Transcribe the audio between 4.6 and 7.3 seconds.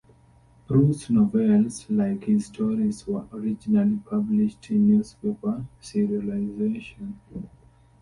in newspaper serialization.